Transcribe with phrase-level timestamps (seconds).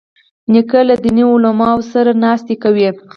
[0.51, 2.89] نیکه له دیني علماوو سره ناستې کوي.